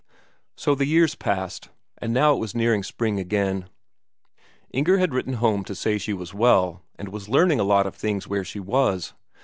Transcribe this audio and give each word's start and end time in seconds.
So 0.55 0.73
the 0.73 0.87
years 0.87 1.13
passed, 1.13 1.69
and 1.99 2.11
now 2.11 2.33
it 2.33 2.39
was 2.39 2.55
nearing 2.55 2.81
spring 2.81 3.19
again. 3.19 3.69
Inger 4.73 4.97
had 4.97 5.13
written 5.13 5.33
home 5.33 5.63
to 5.65 5.75
say 5.75 5.99
she 5.99 6.11
was 6.11 6.33
well, 6.33 6.81
and 6.97 7.09
was 7.09 7.29
learning 7.29 7.59
a 7.59 7.63
lot 7.63 7.85
of 7.85 7.93
things 7.95 8.27
where 8.27 8.43
she 8.43 8.59
was. 8.59 9.13